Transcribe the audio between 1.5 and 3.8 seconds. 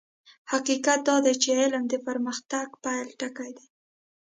علم د پرمختګ پيل ټکی دی.